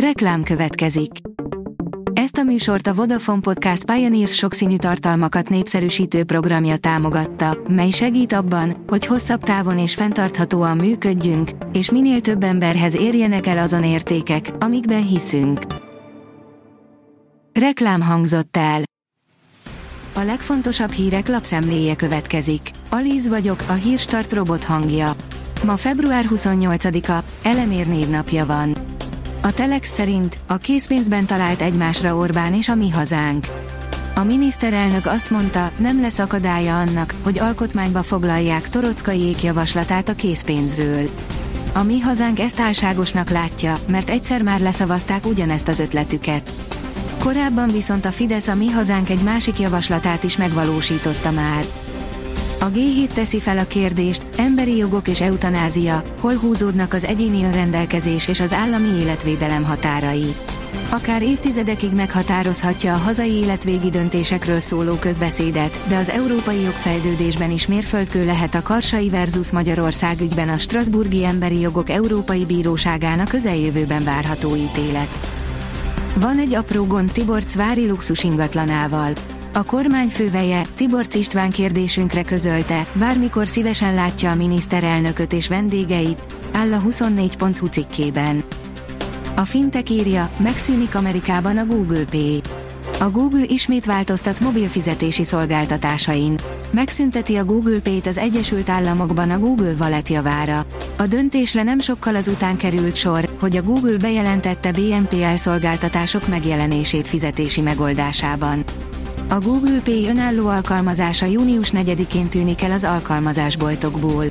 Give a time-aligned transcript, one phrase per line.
[0.00, 1.10] Reklám következik.
[2.12, 8.84] Ezt a műsort a Vodafone Podcast Pioneers sokszínű tartalmakat népszerűsítő programja támogatta, mely segít abban,
[8.86, 15.06] hogy hosszabb távon és fenntarthatóan működjünk, és minél több emberhez érjenek el azon értékek, amikben
[15.06, 15.60] hiszünk.
[17.52, 18.82] Reklám hangzott el.
[20.14, 22.60] A legfontosabb hírek lapszemléje következik.
[22.90, 25.12] Alíz vagyok, a hírstart robot hangja.
[25.64, 28.95] Ma február 28-a, Elemér névnapja van.
[29.46, 33.46] A Telex szerint a készpénzben talált egymásra Orbán és a mi hazánk.
[34.14, 41.08] A miniszterelnök azt mondta, nem lesz akadálya annak, hogy alkotmányba foglalják Torockaiék javaslatát a készpénzről.
[41.74, 46.52] A mi hazánk ezt álságosnak látja, mert egyszer már leszavazták ugyanezt az ötletüket.
[47.18, 51.64] Korábban viszont a Fidesz a mi hazánk egy másik javaslatát is megvalósította már.
[52.60, 58.28] A G7 teszi fel a kérdést, emberi jogok és eutanázia, hol húzódnak az egyéni önrendelkezés
[58.28, 60.34] és az állami életvédelem határai.
[60.90, 68.24] Akár évtizedekig meghatározhatja a hazai életvégi döntésekről szóló közbeszédet, de az európai jogfejlődésben is mérföldkő
[68.24, 75.18] lehet a Karsai versus Magyarország ügyben a Strasburgi Emberi Jogok Európai Bíróságának közeljövőben várható ítélet.
[76.14, 79.12] Van egy apró gond Tibor Cvári luxus ingatlanával.
[79.56, 86.72] A kormány főveje, Tibor István kérdésünkre közölte, bármikor szívesen látja a miniszterelnököt és vendégeit, áll
[86.72, 88.42] a 24.hu cikkében.
[89.36, 92.40] A fintek írja, megszűnik Amerikában a Google Pay.
[93.00, 96.40] A Google ismét változtat mobil fizetési szolgáltatásain.
[96.70, 100.64] Megszünteti a Google Pay-t az Egyesült Államokban a Google Wallet javára.
[100.96, 107.60] A döntésre nem sokkal azután került sor, hogy a Google bejelentette BNPL szolgáltatások megjelenését fizetési
[107.60, 108.64] megoldásában.
[109.28, 114.24] A Google Pay önálló alkalmazása június 4-én tűnik el az alkalmazásboltokból.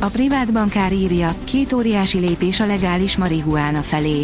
[0.00, 4.20] A privát bankár írja, két óriási lépés a legális marihuána felé.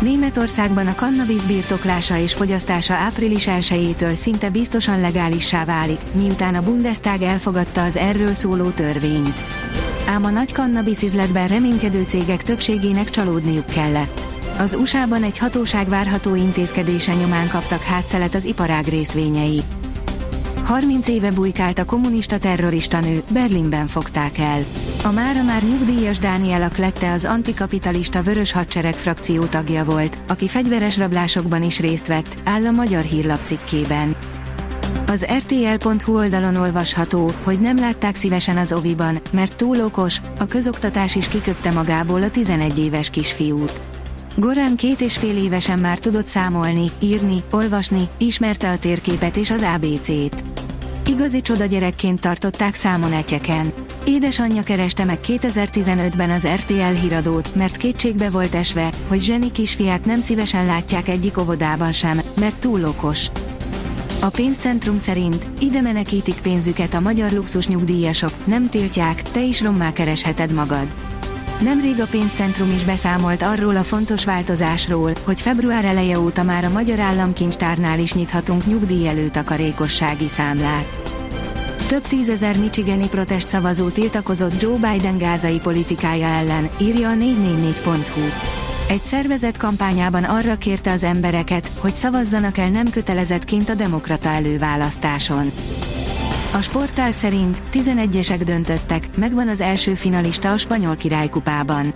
[0.00, 7.22] Németországban a kannabis birtoklása és fogyasztása április 1-től szinte biztosan legálissá válik, miután a Bundestag
[7.22, 9.42] elfogadta az erről szóló törvényt.
[10.06, 14.37] Ám a nagy kannabis üzletben reménykedő cégek többségének csalódniuk kellett.
[14.58, 19.62] Az USA-ban egy hatóság várható intézkedése nyomán kaptak hátszelet az iparág részvényei.
[20.64, 24.64] 30 éve bujkált a kommunista terrorista nő, Berlinben fogták el.
[25.04, 30.96] A mára már nyugdíjas Dániel lette az antikapitalista Vörös Hadsereg frakció tagja volt, aki fegyveres
[30.96, 34.16] rablásokban is részt vett, áll a Magyar Hírlap cikkében.
[35.06, 41.16] Az rtl.hu oldalon olvasható, hogy nem látták szívesen az oviban, mert túl okos, a közoktatás
[41.16, 43.80] is kiköpte magából a 11 éves kisfiút.
[44.40, 49.64] Goran két és fél évesen már tudott számolni, írni, olvasni, ismerte a térképet és az
[49.74, 50.44] ABC-t.
[51.06, 53.72] Igazi csoda gyerekként tartották számon etyeken.
[54.04, 60.20] Édesanyja kereste meg 2015-ben az RTL híradót, mert kétségbe volt esve, hogy zseni kisfiát nem
[60.20, 63.26] szívesen látják egyik óvodában sem, mert túl okos.
[64.20, 69.92] A pénzcentrum szerint ide menekítik pénzüket a magyar luxus nyugdíjasok, nem tiltják, te is rommá
[69.92, 70.86] keresheted magad.
[71.60, 76.70] Nemrég a pénzcentrum is beszámolt arról a fontos változásról, hogy február eleje óta már a
[76.70, 80.86] Magyar Államkincstárnál is nyithatunk nyugdíj előtakarékossági számlát.
[81.88, 88.20] Több tízezer michigani protest szavazó tiltakozott Joe Biden gázai politikája ellen, írja a 444.hu.
[88.88, 95.52] Egy szervezet kampányában arra kérte az embereket, hogy szavazzanak el nem kötelezettként a demokrata előválasztáson.
[96.52, 101.92] A sportál szerint 11-esek döntöttek, megvan az első finalista a spanyol királykupában.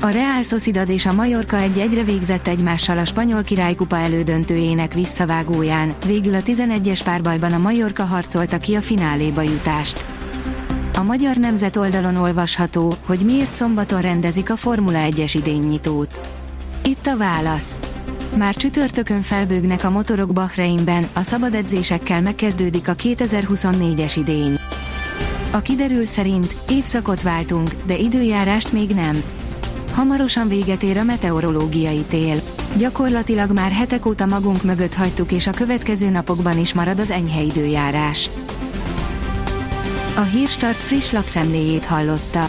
[0.00, 6.34] A Real Sociedad és a Mallorca egy-egyre végzett egymással a spanyol királykupa elődöntőjének visszavágóján, végül
[6.34, 10.06] a 11-es párbajban a Mallorca harcolta ki a fináléba jutást.
[10.94, 16.20] A Magyar Nemzet oldalon olvasható, hogy miért szombaton rendezik a Formula 1-es idénynyitót.
[16.84, 17.78] Itt a válasz.
[18.36, 24.58] Már csütörtökön felbőgnek a motorok Bahreinben, a szabad edzésekkel megkezdődik a 2024-es idény.
[25.50, 29.22] A kiderül szerint évszakot váltunk, de időjárást még nem.
[29.92, 32.40] Hamarosan véget ér a meteorológiai tél.
[32.76, 37.40] Gyakorlatilag már hetek óta magunk mögött hagytuk és a következő napokban is marad az enyhe
[37.40, 38.30] időjárás.
[40.16, 42.48] A Hírstart friss lapszemléjét hallotta.